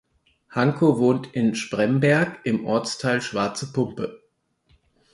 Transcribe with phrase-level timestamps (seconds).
[0.49, 4.23] Hanko wohnt in Spremberg im Ortsteil Schwarze Pumpe.